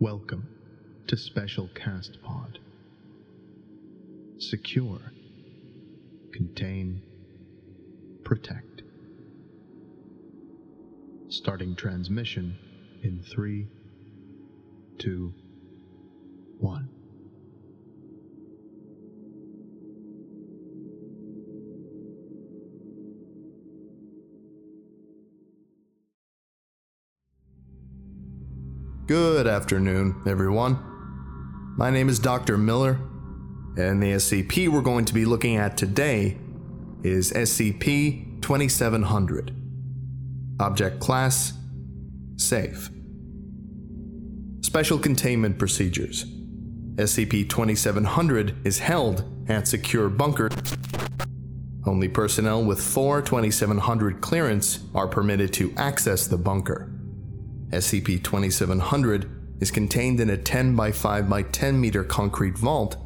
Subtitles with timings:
[0.00, 0.48] Welcome
[1.08, 2.58] to Special Cast Pod.
[4.38, 4.98] Secure,
[6.32, 7.02] contain,
[8.24, 8.80] protect.
[11.28, 12.56] Starting transmission
[13.02, 13.68] in three,
[14.96, 15.34] two,
[16.56, 16.88] one.
[29.10, 30.78] Good afternoon, everyone.
[31.76, 32.56] My name is Dr.
[32.56, 32.92] Miller,
[33.76, 36.38] and the SCP we're going to be looking at today
[37.02, 39.52] is SCP 2700.
[40.60, 41.54] Object Class
[42.36, 42.88] Safe.
[44.60, 46.24] Special Containment Procedures
[46.94, 50.50] SCP 2700 is held at Secure Bunker.
[51.84, 56.89] Only personnel with 4 2700 clearance are permitted to access the bunker.
[57.70, 62.96] SCP 2700 is contained in a 10 by 5 by 10 meter concrete vault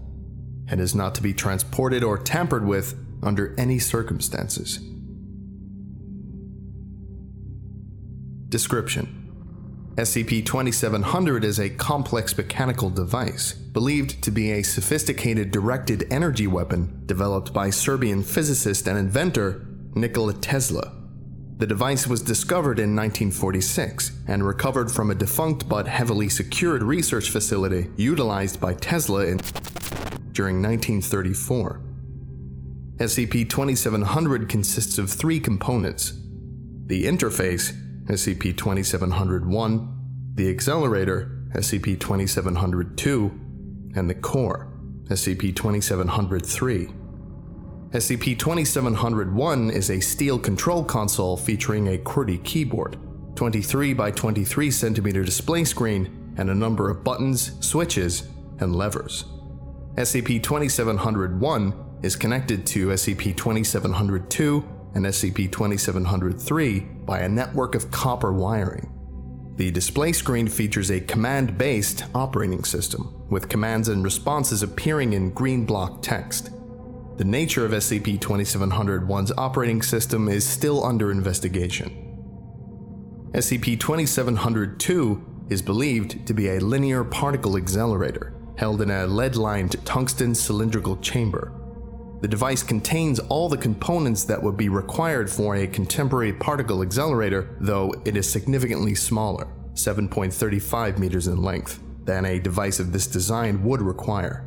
[0.68, 4.78] and is not to be transported or tampered with under any circumstances.
[8.48, 9.20] Description
[9.96, 17.02] SCP 2700 is a complex mechanical device believed to be a sophisticated directed energy weapon
[17.06, 21.03] developed by Serbian physicist and inventor Nikola Tesla.
[21.56, 27.30] The device was discovered in 1946 and recovered from a defunct but heavily secured research
[27.30, 29.38] facility utilized by Tesla in,
[30.32, 31.80] during 1934.
[32.96, 36.12] SCP 2700 consists of three components
[36.86, 37.72] the interface,
[38.06, 43.40] SCP 2701, the accelerator, SCP 2702,
[43.94, 44.70] and the core,
[45.04, 46.88] SCP 2703.
[47.94, 52.98] SCP 2701 is a steel control console featuring a QWERTY keyboard,
[53.36, 58.26] 23 by 23 centimeter display screen, and a number of buttons, switches,
[58.58, 59.26] and levers.
[59.94, 61.72] SCP 2701
[62.02, 68.90] is connected to SCP 2702 and SCP 2703 by a network of copper wiring.
[69.54, 75.30] The display screen features a command based operating system, with commands and responses appearing in
[75.30, 76.50] green block text.
[77.16, 83.30] The nature of SCP 2701's operating system is still under investigation.
[83.32, 89.76] SCP 2702 is believed to be a linear particle accelerator held in a lead lined
[89.84, 91.52] tungsten cylindrical chamber.
[92.20, 97.56] The device contains all the components that would be required for a contemporary particle accelerator,
[97.60, 103.62] though it is significantly smaller, 7.35 meters in length, than a device of this design
[103.62, 104.44] would require.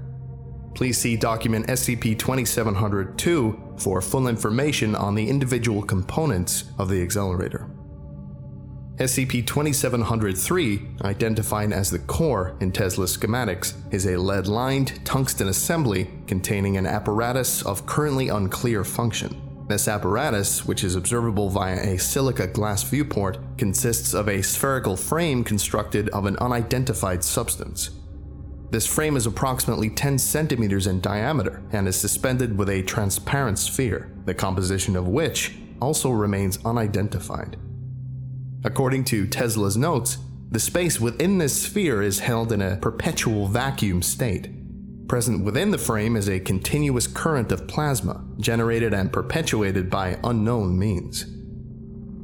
[0.74, 7.68] Please see document SCP 2702 for full information on the individual components of the accelerator.
[8.98, 16.10] SCP 2703, identified as the core in Tesla's schematics, is a lead lined tungsten assembly
[16.26, 19.40] containing an apparatus of currently unclear function.
[19.68, 25.44] This apparatus, which is observable via a silica glass viewport, consists of a spherical frame
[25.44, 27.92] constructed of an unidentified substance.
[28.70, 34.12] This frame is approximately 10 centimeters in diameter and is suspended with a transparent sphere,
[34.26, 37.58] the composition of which also remains unidentified.
[38.66, 40.18] According to Tesla's notes,
[40.50, 44.50] the space within this sphere is held in a perpetual vacuum state.
[45.08, 50.78] Present within the frame is a continuous current of plasma, generated and perpetuated by unknown
[50.78, 51.37] means.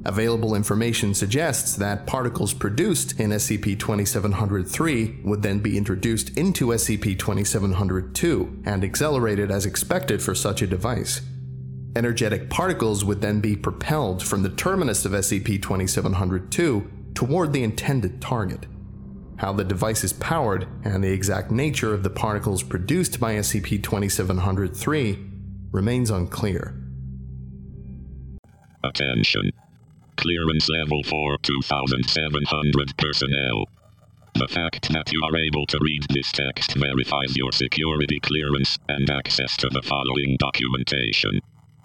[0.06, 7.18] Available information suggests that particles produced in SCP 2703 would then be introduced into SCP
[7.18, 11.22] 2702 and accelerated as expected for such a device.
[11.96, 18.22] Energetic particles would then be propelled from the terminus of SCP 2702 toward the intended
[18.22, 18.66] target.
[19.38, 23.82] How the device is powered and the exact nature of the particles produced by SCP
[23.82, 25.30] 2703
[25.72, 26.76] remains unclear.
[28.84, 29.52] Attention.
[30.16, 33.66] Clearance level 4 2700 personnel.
[34.36, 39.10] The fact that you are able to read this text verifies your security clearance and
[39.10, 41.40] access to the following documentation.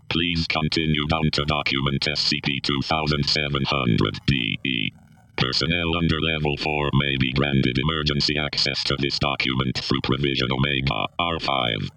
[0.08, 4.92] Please continue down to document SCP 2700 DE.
[5.36, 11.06] Personnel under level 4 may be granted emergency access to this document through Provision Omega
[11.20, 11.88] R5.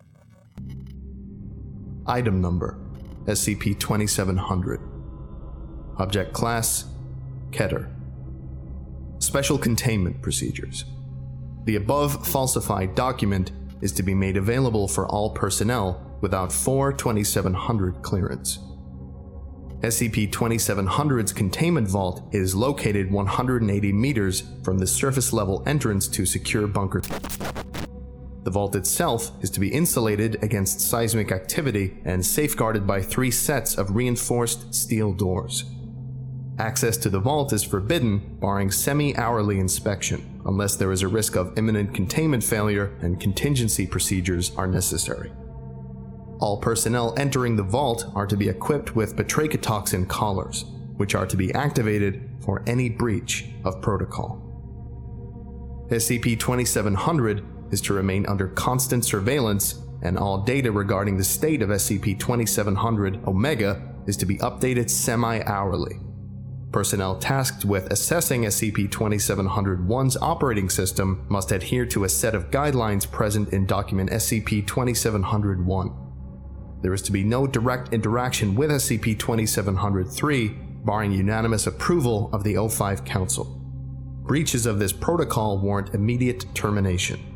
[2.08, 2.78] Item number
[3.26, 4.91] SCP 2700.
[5.98, 6.86] Object Class
[7.52, 7.90] Keter.
[9.20, 10.86] Special Containment Procedures.
[11.66, 13.52] The above falsified document
[13.82, 18.60] is to be made available for all personnel without 4 2700 clearance.
[19.82, 26.68] SCP 2700's containment vault is located 180 meters from the surface level entrance to secure
[26.68, 27.02] bunker.
[28.44, 33.76] The vault itself is to be insulated against seismic activity and safeguarded by three sets
[33.76, 35.66] of reinforced steel doors.
[36.62, 41.36] Access to the vault is forbidden, barring semi hourly inspection, unless there is a risk
[41.36, 45.32] of imminent containment failure and contingency procedures are necessary.
[46.40, 50.66] All personnel entering the vault are to be equipped with batrachotoxin collars,
[50.98, 54.40] which are to be activated for any breach of protocol.
[55.90, 57.44] SCP 2700
[57.74, 63.28] is to remain under constant surveillance, and all data regarding the state of SCP 2700
[63.28, 66.00] Omega is to be updated semi hourly.
[66.72, 73.10] Personnel tasked with assessing SCP 2701's operating system must adhere to a set of guidelines
[73.10, 75.92] present in document SCP 2701.
[76.82, 80.48] There is to be no direct interaction with SCP 2703,
[80.86, 83.46] barring unanimous approval of the O5 Council.
[84.24, 87.31] Breaches of this protocol warrant immediate termination.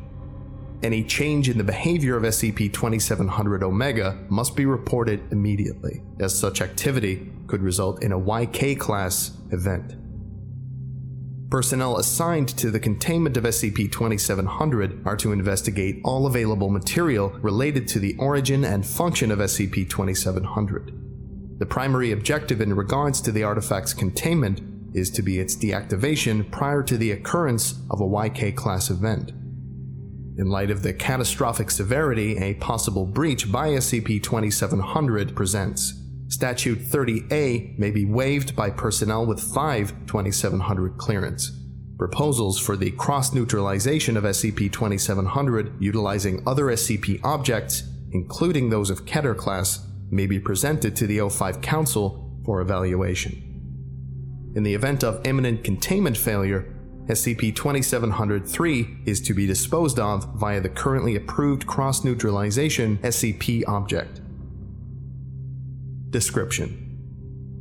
[0.86, 6.62] Any change in the behavior of SCP 2700 Omega must be reported immediately, as such
[6.62, 9.96] activity could result in a YK class event.
[11.50, 17.88] Personnel assigned to the containment of SCP 2700 are to investigate all available material related
[17.88, 21.58] to the origin and function of SCP 2700.
[21.58, 24.62] The primary objective in regards to the artifact's containment
[24.96, 29.32] is to be its deactivation prior to the occurrence of a YK class event.
[30.38, 35.94] In light of the catastrophic severity a possible breach by SCP 2700 presents,
[36.28, 41.52] Statute 30A may be waived by personnel with 5 2700 clearance.
[41.98, 49.06] Proposals for the cross neutralization of SCP 2700 utilizing other SCP objects, including those of
[49.06, 54.52] Keter class, may be presented to the O5 Council for evaluation.
[54.56, 56.75] In the event of imminent containment failure,
[57.08, 64.22] SCP 2703 is to be disposed of via the currently approved cross neutralization SCP object.
[66.10, 66.82] Description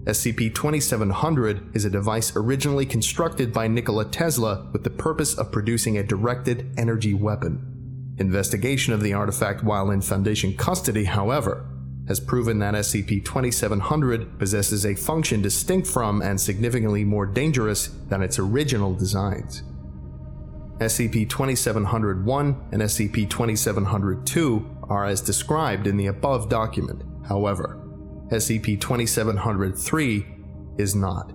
[0.07, 5.99] SCP 2700 is a device originally constructed by Nikola Tesla with the purpose of producing
[5.99, 8.15] a directed energy weapon.
[8.19, 11.67] Investigation of the artifact while in Foundation custody, however,
[12.09, 18.23] has proven that SCP 2700 possesses a function distinct from and significantly more dangerous than
[18.23, 19.63] its original designs.
[20.79, 27.03] SCP 2701 and SCP 2702 are as described in the above document.
[27.27, 27.81] However,
[28.29, 30.27] SCP 2703
[30.77, 31.33] is not.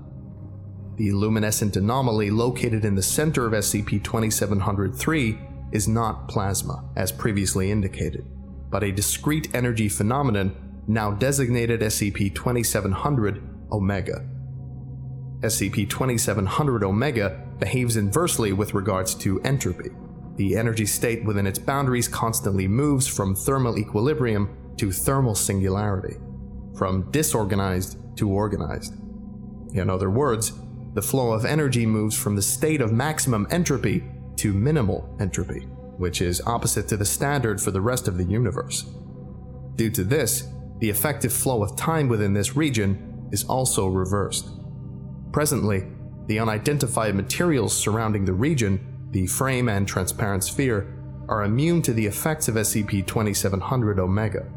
[0.97, 5.39] The luminescent anomaly located in the center of SCP 2703
[5.71, 8.25] is not plasma, as previously indicated,
[8.69, 10.55] but a discrete energy phenomenon
[10.87, 14.25] now designated SCP 2700 Omega.
[15.41, 19.89] SCP 2700 Omega behaves inversely with regards to entropy.
[20.35, 26.17] The energy state within its boundaries constantly moves from thermal equilibrium to thermal singularity
[26.75, 28.95] from disorganized to organized.
[29.73, 30.53] In other words,
[30.93, 34.03] the flow of energy moves from the state of maximum entropy
[34.37, 35.67] to minimal entropy,
[35.99, 38.89] which is opposite to the standard for the rest of the universe.
[39.75, 40.47] Due to this,
[40.79, 44.49] the effective flow of time within this region is also reversed.
[45.33, 45.85] Presently,
[46.27, 50.95] the unidentified materials surrounding the region, the frame and transparent sphere,
[51.27, 54.47] are immune to the effects of SCP 2700 Omega.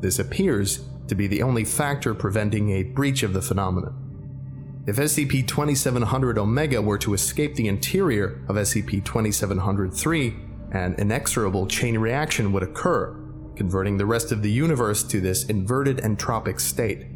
[0.00, 3.98] This appears to be the only factor preventing a breach of the phenomenon.
[4.86, 11.96] If SCP 2700 Omega were to escape the interior of SCP 2703, an inexorable chain
[11.98, 13.16] reaction would occur,
[13.54, 17.06] converting the rest of the universe to this inverted entropic state.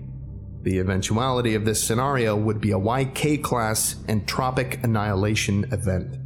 [0.62, 6.16] The eventuality of this scenario would be a YK class entropic annihilation event,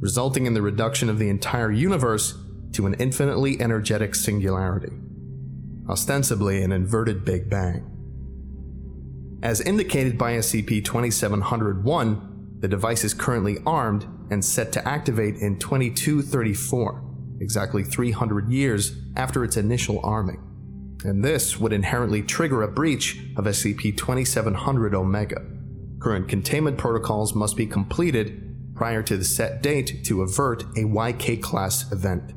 [0.00, 2.36] resulting in the reduction of the entire universe
[2.72, 4.92] to an infinitely energetic singularity
[5.90, 7.84] ostensibly an inverted Big Bang.
[9.42, 15.58] As indicated by SCP 2701, the device is currently armed and set to activate in
[15.58, 17.02] 2234,
[17.40, 20.46] exactly 300 years after its initial arming.
[21.04, 25.42] And this would inherently trigger a breach of SCP 2700 Omega.
[25.98, 31.42] Current containment protocols must be completed prior to the set date to avert a YK
[31.42, 32.32] class event.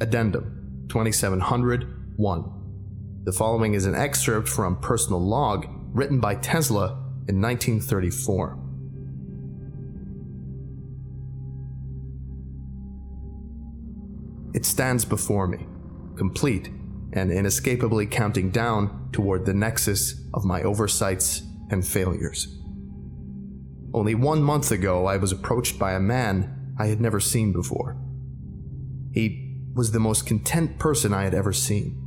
[0.00, 2.52] Addendum 2700 1.
[3.24, 8.58] The following is an excerpt from personal log written by Tesla in 1934.
[14.54, 15.66] It stands before me,
[16.16, 16.70] complete
[17.12, 22.58] and inescapably counting down toward the nexus of my oversights and failures.
[23.92, 27.96] Only one month ago, I was approached by a man I had never seen before.
[29.12, 32.02] He was the most content person I had ever seen.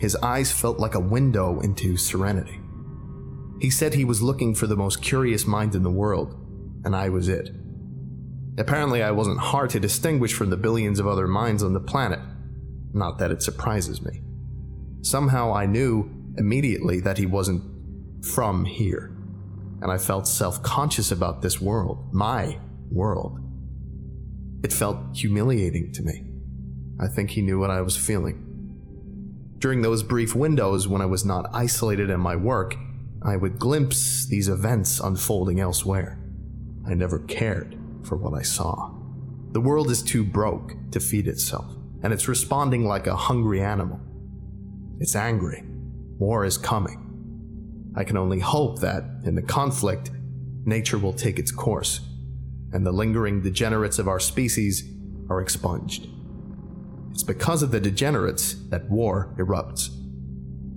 [0.00, 2.59] His eyes felt like a window into serenity.
[3.60, 6.34] He said he was looking for the most curious mind in the world,
[6.84, 7.50] and I was it.
[8.56, 12.20] Apparently, I wasn't hard to distinguish from the billions of other minds on the planet.
[12.92, 14.22] Not that it surprises me.
[15.02, 17.62] Somehow I knew immediately that he wasn't
[18.24, 19.14] from here,
[19.82, 22.58] and I felt self conscious about this world, my
[22.90, 23.40] world.
[24.64, 26.24] It felt humiliating to me.
[26.98, 28.46] I think he knew what I was feeling.
[29.58, 32.76] During those brief windows when I was not isolated in my work,
[33.22, 36.18] I would glimpse these events unfolding elsewhere.
[36.86, 38.94] I never cared for what I saw.
[39.52, 44.00] The world is too broke to feed itself, and it's responding like a hungry animal.
[45.00, 45.64] It's angry.
[46.18, 47.92] War is coming.
[47.94, 50.10] I can only hope that, in the conflict,
[50.64, 52.00] nature will take its course,
[52.72, 54.82] and the lingering degenerates of our species
[55.28, 56.08] are expunged.
[57.10, 59.88] It's because of the degenerates that war erupts.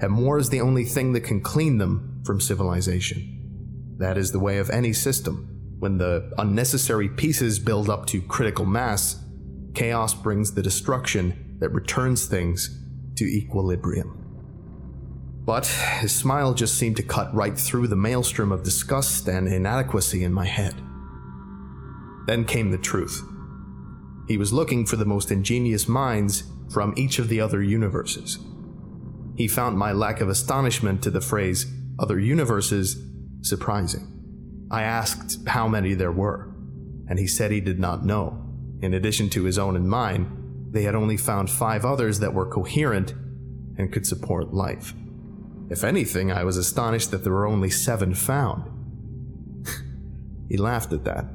[0.01, 3.95] And war is the only thing that can clean them from civilization.
[3.97, 5.75] That is the way of any system.
[5.79, 9.21] When the unnecessary pieces build up to critical mass,
[9.73, 12.79] chaos brings the destruction that returns things
[13.15, 14.19] to equilibrium.
[15.45, 20.23] But his smile just seemed to cut right through the maelstrom of disgust and inadequacy
[20.23, 20.75] in my head.
[22.27, 23.21] Then came the truth.
[24.27, 28.39] He was looking for the most ingenious minds from each of the other universes.
[29.35, 31.65] He found my lack of astonishment to the phrase
[31.99, 32.97] other universes
[33.41, 34.67] surprising.
[34.71, 36.53] I asked how many there were,
[37.07, 38.39] and he said he did not know.
[38.81, 42.49] In addition to his own and mine, they had only found five others that were
[42.49, 43.13] coherent
[43.77, 44.93] and could support life.
[45.69, 48.69] If anything, I was astonished that there were only seven found.
[50.49, 51.25] he laughed at that,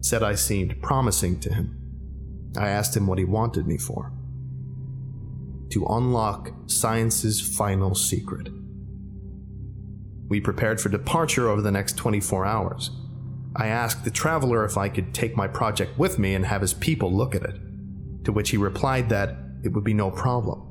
[0.00, 1.78] said I seemed promising to him.
[2.56, 4.12] I asked him what he wanted me for.
[5.70, 8.48] To unlock science's final secret.
[10.32, 12.90] We prepared for departure over the next 24 hours.
[13.54, 16.72] I asked the traveler if I could take my project with me and have his
[16.72, 17.60] people look at it,
[18.24, 20.62] to which he replied that it would be no problem.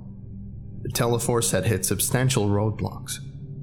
[0.81, 3.19] The Teleforce had hit substantial roadblocks.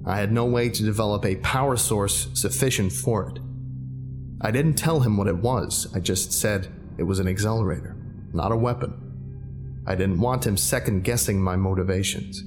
[0.06, 3.40] I had no way to develop a power source sufficient for it.
[4.40, 7.96] I didn't tell him what it was, I just said it was an accelerator
[8.32, 9.82] not a weapon.
[9.84, 12.44] I didn't want him second guessing my motivations.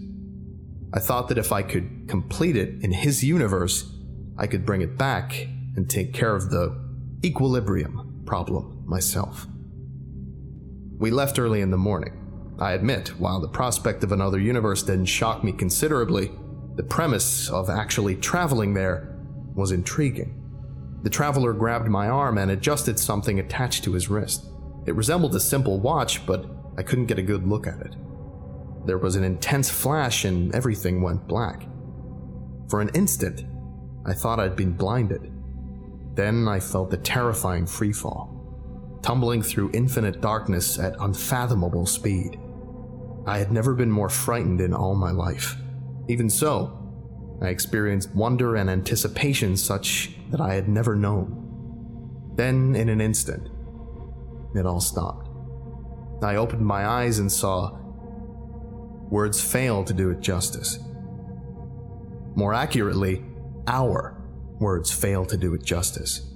[0.93, 3.89] I thought that if I could complete it in his universe,
[4.37, 6.77] I could bring it back and take care of the
[7.23, 9.47] equilibrium problem myself.
[10.97, 12.17] We left early in the morning.
[12.59, 16.31] I admit, while the prospect of another universe didn't shock me considerably,
[16.75, 19.17] the premise of actually traveling there
[19.55, 20.37] was intriguing.
[21.03, 24.45] The traveler grabbed my arm and adjusted something attached to his wrist.
[24.85, 26.45] It resembled a simple watch, but
[26.77, 27.95] I couldn't get a good look at it.
[28.85, 31.67] There was an intense flash and everything went black.
[32.69, 33.45] For an instant,
[34.05, 35.31] I thought I'd been blinded.
[36.15, 42.39] Then I felt the terrifying freefall, tumbling through infinite darkness at unfathomable speed.
[43.25, 45.55] I had never been more frightened in all my life.
[46.07, 46.77] Even so,
[47.41, 51.37] I experienced wonder and anticipation such that I had never known.
[52.35, 53.49] Then, in an instant,
[54.55, 55.29] it all stopped.
[56.23, 57.77] I opened my eyes and saw
[59.11, 60.79] words fail to do it justice.
[62.33, 63.23] More accurately,
[63.67, 64.17] our
[64.59, 66.31] words fail to do it justice.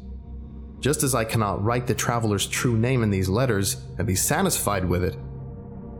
[0.82, 4.86] Just as I cannot write the traveler's true name in these letters and be satisfied
[4.86, 5.16] with it,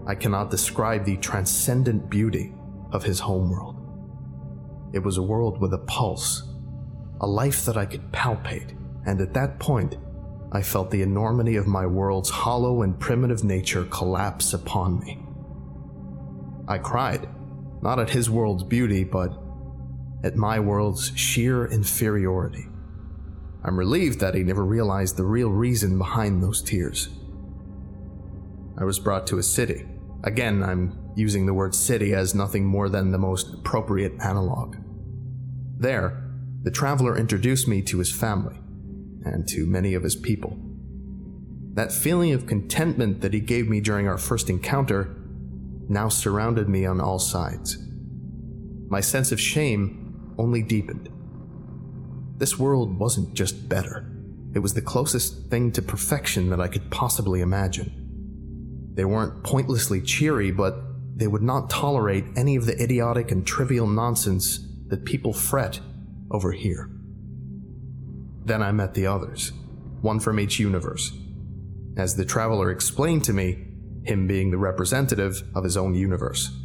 [0.06, 2.54] I cannot describe the transcendent beauty
[2.92, 3.78] of his homeworld.
[4.94, 6.44] It was a world with a pulse,
[7.22, 9.96] a life that I could palpate, and at that point,
[10.52, 15.25] I felt the enormity of my world's hollow and primitive nature collapse upon me.
[16.68, 17.28] I cried,
[17.82, 19.38] not at his world's beauty, but
[20.24, 22.68] at my world's sheer inferiority.
[23.64, 27.10] I'm relieved that he never realized the real reason behind those tears.
[28.78, 29.86] I was brought to a city.
[30.24, 34.76] Again, I'm using the word city as nothing more than the most appropriate analog.
[35.78, 36.24] There,
[36.64, 38.60] the traveler introduced me to his family
[39.24, 40.58] and to many of his people.
[41.74, 45.16] That feeling of contentment that he gave me during our first encounter
[45.90, 47.78] now surrounded me on all sides.
[48.88, 51.10] My sense of shame only deepened.
[52.38, 54.12] This world wasn't just better,
[54.56, 58.92] it was the closest thing to perfection that I could possibly imagine.
[58.94, 60.78] They weren't pointlessly cheery, but
[61.16, 65.82] they would not tolerate any of the idiotic and trivial nonsense that people fret
[66.32, 66.90] over here.
[68.46, 69.52] Then I met the others,
[70.02, 71.12] one from each universe.
[71.98, 73.75] As the traveler explained to me,
[74.06, 76.56] him being the representative of his own universe.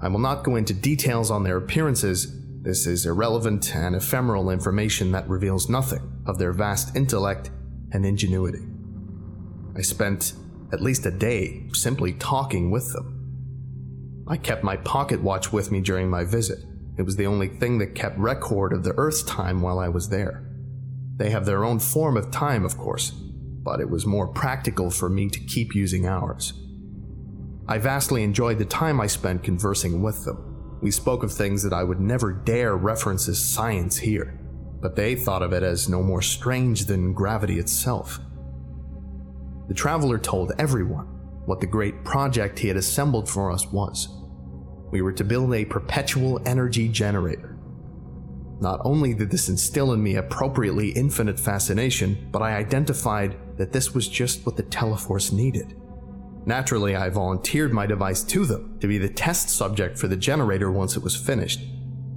[0.00, 5.12] I will not go into details on their appearances, this is irrelevant and ephemeral information
[5.12, 7.50] that reveals nothing of their vast intellect
[7.92, 8.66] and ingenuity.
[9.76, 10.32] I spent
[10.72, 14.24] at least a day simply talking with them.
[14.26, 16.64] I kept my pocket watch with me during my visit.
[16.96, 20.08] It was the only thing that kept record of the Earth's time while I was
[20.08, 20.42] there.
[21.16, 23.12] They have their own form of time, of course,
[23.64, 26.52] but it was more practical for me to keep using ours.
[27.66, 30.78] I vastly enjoyed the time I spent conversing with them.
[30.82, 34.38] We spoke of things that I would never dare reference as science here,
[34.82, 38.20] but they thought of it as no more strange than gravity itself.
[39.68, 41.06] The traveler told everyone
[41.46, 44.08] what the great project he had assembled for us was.
[44.90, 47.53] We were to build a perpetual energy generator.
[48.60, 53.94] Not only did this instill in me appropriately infinite fascination, but I identified that this
[53.94, 55.76] was just what the Teleforce needed.
[56.46, 60.70] Naturally, I volunteered my device to them to be the test subject for the generator
[60.70, 61.60] once it was finished,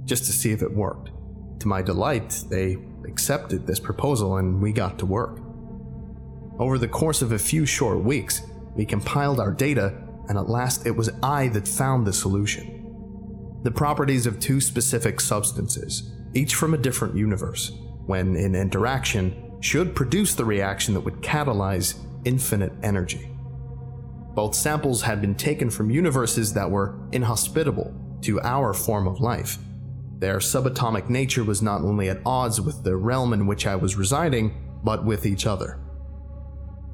[0.04, 1.10] just to see if it worked.
[1.60, 2.76] To my delight, they
[3.06, 5.40] accepted this proposal and we got to work.
[6.58, 8.42] Over the course of a few short weeks,
[8.74, 9.94] we compiled our data,
[10.28, 12.74] and at last it was I that found the solution.
[13.62, 17.72] The properties of two specific substances, each from a different universe,
[18.06, 23.30] when in interaction, should produce the reaction that would catalyze infinite energy.
[24.34, 27.92] Both samples had been taken from universes that were inhospitable
[28.22, 29.58] to our form of life.
[30.18, 33.96] Their subatomic nature was not only at odds with the realm in which I was
[33.96, 35.80] residing, but with each other.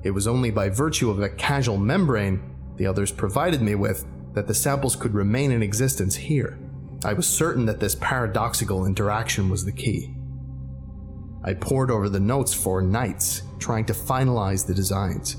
[0.02, 4.46] It was only by virtue of a casual membrane the others provided me with that
[4.46, 6.58] the samples could remain in existence here.
[7.04, 10.16] I was certain that this paradoxical interaction was the key.
[11.44, 15.34] I pored over the notes for nights, trying to finalize the designs.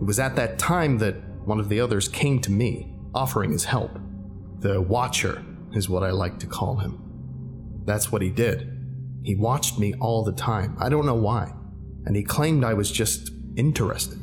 [0.00, 3.64] It was at that time that one of the others came to me, offering his
[3.64, 3.98] help.
[4.60, 7.02] The Watcher is what I like to call him.
[7.84, 8.72] That's what he did.
[9.24, 10.76] He watched me all the time.
[10.78, 11.52] I don't know why.
[12.04, 14.22] And he claimed I was just interesting.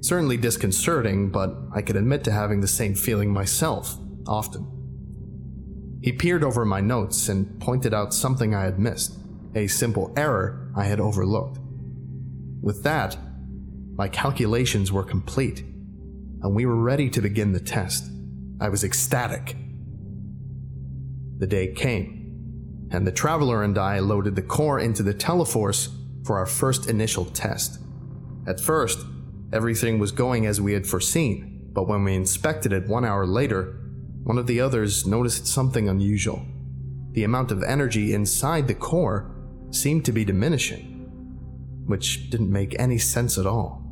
[0.00, 4.73] Certainly disconcerting, but I could admit to having the same feeling myself, often.
[6.04, 9.16] He peered over my notes and pointed out something I had missed,
[9.54, 11.58] a simple error I had overlooked.
[12.60, 13.16] With that,
[13.94, 18.04] my calculations were complete, and we were ready to begin the test.
[18.60, 19.56] I was ecstatic.
[21.38, 25.88] The day came, and the Traveler and I loaded the core into the Teleforce
[26.26, 27.78] for our first initial test.
[28.46, 28.98] At first,
[29.54, 33.80] everything was going as we had foreseen, but when we inspected it one hour later,
[34.24, 36.44] one of the others noticed something unusual.
[37.12, 39.30] The amount of energy inside the core
[39.70, 41.06] seemed to be diminishing,
[41.86, 43.82] which didn't make any sense at all.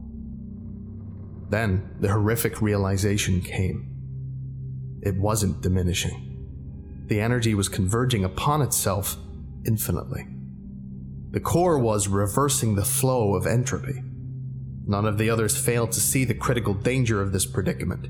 [1.50, 5.00] Then the horrific realization came.
[5.02, 7.04] It wasn't diminishing.
[7.08, 9.18] The energy was converging upon itself
[9.66, 10.26] infinitely.
[11.30, 14.02] The core was reversing the flow of entropy.
[14.86, 18.08] None of the others failed to see the critical danger of this predicament.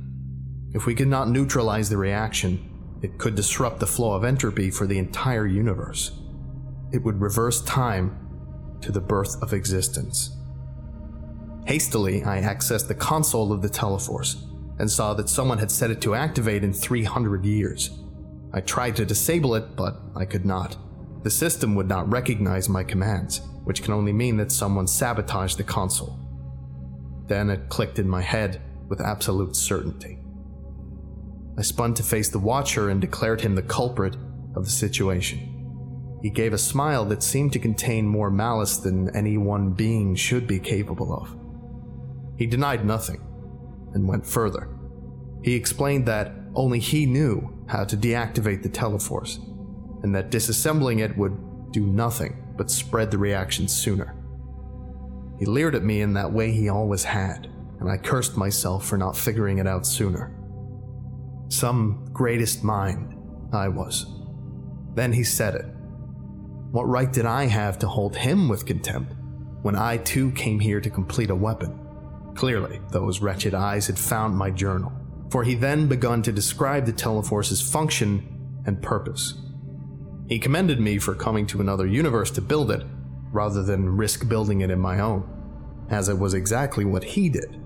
[0.74, 2.68] If we could not neutralize the reaction,
[3.02, 6.12] it could disrupt the flow of entropy for the entire universe.
[6.92, 8.16] It would reverse time
[8.80, 10.37] to the birth of existence.
[11.66, 14.42] Hastily, I accessed the console of the Teleforce
[14.78, 17.98] and saw that someone had set it to activate in 300 years.
[18.52, 20.76] I tried to disable it, but I could not.
[21.22, 25.64] The system would not recognize my commands, which can only mean that someone sabotaged the
[25.64, 26.18] console.
[27.26, 30.21] Then it clicked in my head with absolute certainty.
[31.57, 34.17] I spun to face the Watcher and declared him the culprit
[34.55, 36.19] of the situation.
[36.23, 40.47] He gave a smile that seemed to contain more malice than any one being should
[40.47, 41.37] be capable of.
[42.38, 43.21] He denied nothing
[43.93, 44.69] and went further.
[45.43, 49.38] He explained that only he knew how to deactivate the Teleforce,
[50.03, 54.15] and that disassembling it would do nothing but spread the reaction sooner.
[55.38, 58.97] He leered at me in that way he always had, and I cursed myself for
[58.97, 60.37] not figuring it out sooner.
[61.53, 63.15] Some greatest mind,
[63.53, 64.07] I was.
[64.95, 65.67] Then he said it.
[66.71, 69.12] What right did I have to hold him with contempt
[69.61, 71.79] when I too came here to complete a weapon?
[72.35, 74.93] Clearly, those wretched eyes had found my journal,
[75.31, 79.35] for he then begun to describe the Teleforce's function and purpose.
[80.29, 82.87] He commended me for coming to another universe to build it
[83.31, 87.61] rather than risk building it in my own, as it was exactly what he did.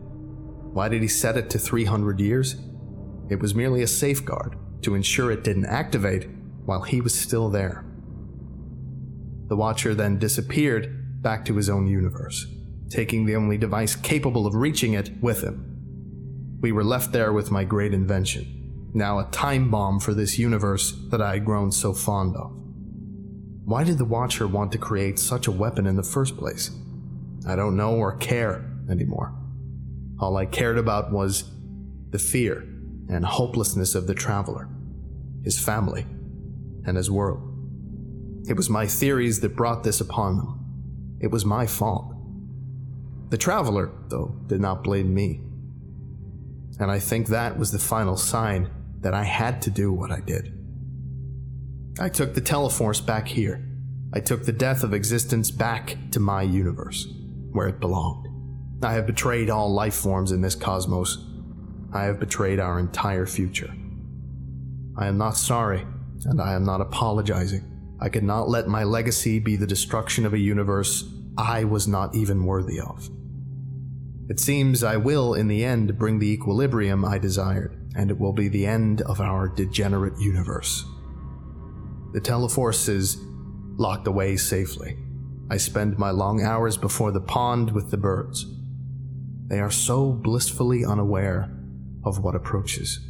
[0.72, 2.56] Why did he set it to 300 years?
[3.28, 6.28] It was merely a safeguard to ensure it didn't activate
[6.64, 7.84] while he was still there.
[9.48, 12.46] The Watcher then disappeared back to his own universe,
[12.88, 16.58] taking the only device capable of reaching it with him.
[16.60, 20.92] We were left there with my great invention, now a time bomb for this universe
[21.10, 22.52] that I had grown so fond of.
[23.64, 26.70] Why did the Watcher want to create such a weapon in the first place?
[27.46, 29.34] I don't know or care anymore.
[30.18, 31.50] All I cared about was
[32.10, 32.66] the fear
[33.08, 34.68] and hopelessness of the traveler,
[35.44, 36.06] his family,
[36.86, 37.42] and his world.
[38.48, 41.18] It was my theories that brought this upon them.
[41.20, 42.14] It was my fault.
[43.30, 45.40] The traveler, though, did not blame me.
[46.78, 50.20] And I think that was the final sign that I had to do what I
[50.20, 50.52] did.
[51.98, 53.66] I took the Teleforce back here.
[54.12, 57.08] I took the death of existence back to my universe,
[57.50, 58.28] where it belonged.
[58.82, 61.24] I have betrayed all life forms in this cosmos.
[61.96, 63.72] I have betrayed our entire future.
[64.98, 65.86] I am not sorry,
[66.26, 67.64] and I am not apologizing.
[68.00, 72.14] I could not let my legacy be the destruction of a universe I was not
[72.14, 73.08] even worthy of.
[74.28, 78.34] It seems I will, in the end, bring the equilibrium I desired, and it will
[78.34, 80.84] be the end of our degenerate universe.
[82.12, 83.16] The Teleforce is
[83.78, 84.98] locked away safely.
[85.50, 88.44] I spend my long hours before the pond with the birds.
[89.46, 91.55] They are so blissfully unaware
[92.06, 93.00] of what approaches,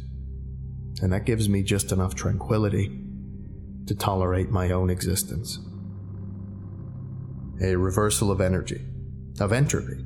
[1.01, 2.99] and that gives me just enough tranquility
[3.85, 5.59] to tolerate my own existence.
[7.61, 8.81] A reversal of energy,
[9.39, 10.03] of entropy,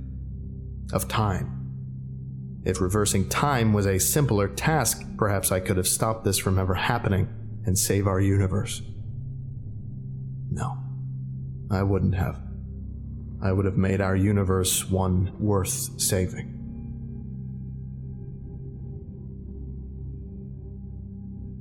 [0.93, 1.57] of time.
[2.63, 6.75] If reversing time was a simpler task, perhaps I could have stopped this from ever
[6.75, 7.27] happening
[7.65, 8.81] and save our universe.
[10.51, 10.77] No,
[11.71, 12.39] I wouldn't have.
[13.41, 16.60] I would have made our universe one worth saving.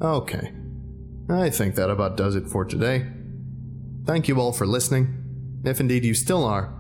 [0.03, 0.53] Okay,
[1.29, 3.07] I think that about does it for today.
[4.07, 6.73] Thank you all for listening, if indeed you still are,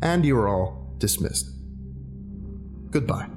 [0.00, 1.50] and you are all dismissed.
[2.90, 3.28] Goodbye.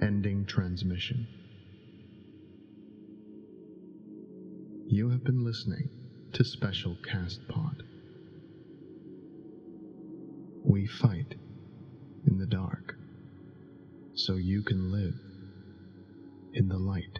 [0.00, 1.28] Ending transmission.
[4.88, 5.88] You have been listening
[6.32, 7.84] to Special Cast Pod.
[10.72, 11.34] We fight
[12.26, 12.94] in the dark
[14.14, 15.20] so you can live
[16.54, 17.18] in the light.